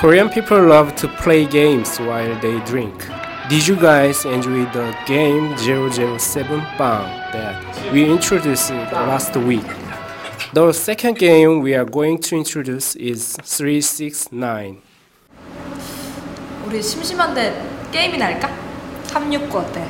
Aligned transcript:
Korean 0.00 0.28
people 0.28 0.62
love 0.62 0.94
to 0.96 1.08
play 1.08 1.46
games 1.46 1.98
while 1.98 2.38
they 2.40 2.60
drink. 2.64 2.94
Did 3.48 3.66
you 3.66 3.76
guys 3.76 4.24
enjoy 4.24 4.64
the 4.72 4.94
game 5.06 5.56
007 5.56 6.60
Bang 6.76 7.06
that 7.32 7.92
we 7.92 8.04
introduced 8.10 8.70
last 8.70 9.36
week? 9.36 9.64
The 10.52 10.72
second 10.72 11.18
game 11.18 11.60
we 11.60 11.74
are 11.74 11.84
going 11.84 12.18
to 12.28 12.36
introduce 12.36 12.96
is 12.96 13.36
369. 13.42 14.82
우리 16.66 16.82
심심한데 16.82 17.88
게임이나 17.92 18.26
할까? 18.26 18.48
369 19.06 19.56
어때? 19.56 19.86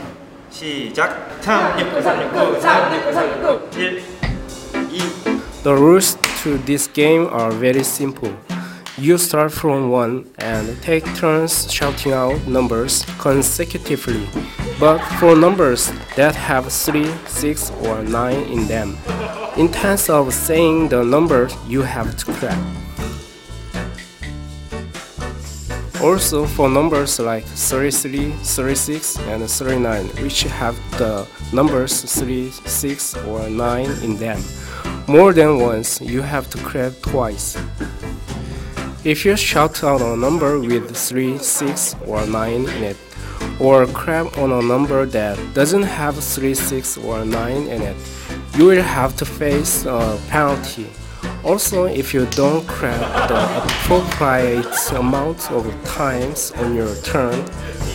시작 0.50 1.40
369 1.40 2.60
369 2.60 2.60
369 2.60 3.00
369 3.02 3.42
1 3.44 3.70
2 3.70 5.62
The 5.62 5.74
rules 5.74 6.16
to 6.42 6.58
this 6.64 6.86
game 6.86 7.26
are 7.26 7.50
very 7.50 7.82
simple. 7.82 8.30
You 9.01 9.17
start 9.17 9.51
from 9.51 9.89
1 9.89 10.25
and 10.37 10.79
take 10.83 11.03
turns 11.15 11.73
shouting 11.73 12.11
out 12.11 12.45
numbers 12.45 13.03
consecutively, 13.17 14.29
but 14.79 14.99
for 15.17 15.35
numbers 15.35 15.91
that 16.15 16.35
have 16.35 16.71
3, 16.71 17.09
6, 17.25 17.71
or 17.81 18.03
9 18.03 18.35
in 18.43 18.67
them. 18.67 18.99
In 19.57 19.71
terms 19.71 20.07
of 20.07 20.31
saying 20.31 20.89
the 20.89 21.03
number, 21.03 21.49
you 21.67 21.81
have 21.81 22.15
to 22.15 22.25
clap. 22.31 22.59
Also, 25.99 26.45
for 26.45 26.69
numbers 26.69 27.19
like 27.19 27.45
33, 27.45 28.29
36, 28.43 29.17
and 29.17 29.49
39, 29.49 30.05
which 30.21 30.43
have 30.43 30.77
the 30.99 31.27
numbers 31.51 32.03
3, 32.03 32.51
6, 32.51 33.17
or 33.25 33.49
9 33.49 33.85
in 34.03 34.17
them, 34.17 34.39
more 35.07 35.33
than 35.33 35.59
once, 35.59 35.99
you 36.01 36.21
have 36.21 36.47
to 36.51 36.59
clap 36.59 36.93
twice. 37.01 37.57
If 39.03 39.25
you 39.25 39.35
shout 39.35 39.83
out 39.83 39.99
a 39.99 40.15
number 40.15 40.59
with 40.59 40.95
3, 40.95 41.39
6, 41.39 41.95
or 42.05 42.23
9 42.27 42.53
in 42.53 42.83
it, 42.83 42.97
or 43.59 43.87
clap 43.87 44.37
on 44.37 44.51
a 44.51 44.61
number 44.61 45.07
that 45.07 45.39
doesn't 45.55 45.81
have 45.81 46.23
3, 46.23 46.53
6, 46.53 46.97
or 46.99 47.25
9 47.25 47.51
in 47.67 47.81
it, 47.81 47.97
you 48.55 48.65
will 48.65 48.83
have 48.83 49.15
to 49.17 49.25
face 49.25 49.85
a 49.85 50.19
penalty. 50.29 50.87
Also, 51.43 51.85
if 51.85 52.13
you 52.13 52.27
don't 52.27 52.67
clap 52.67 53.27
the 53.27 53.63
appropriate 53.63 54.91
amount 54.91 55.51
of 55.51 55.65
times 55.83 56.51
on 56.57 56.75
your 56.75 56.93
turn, 56.97 57.43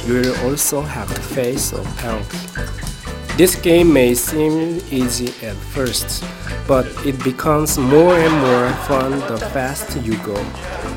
you 0.06 0.14
will 0.14 0.36
also 0.50 0.80
have 0.80 1.08
to 1.14 1.22
face 1.22 1.72
a 1.72 1.82
penalty. 1.98 2.95
This 3.36 3.54
game 3.54 3.92
may 3.92 4.14
seem 4.14 4.80
easy 4.90 5.28
at 5.46 5.56
first, 5.56 6.24
but 6.66 6.86
it 7.04 7.22
becomes 7.22 7.76
more 7.76 8.16
and 8.16 8.32
more 8.32 8.70
fun 8.88 9.10
the 9.28 9.36
faster 9.52 10.00
you 10.00 10.16
go. 10.24 10.42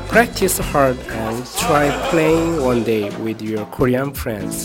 Practice 0.08 0.56
hard 0.56 0.98
and 1.10 1.46
try 1.58 1.90
playing 2.08 2.64
one 2.64 2.82
day 2.82 3.14
with 3.18 3.42
your 3.42 3.66
Korean 3.66 4.14
friends. 4.14 4.64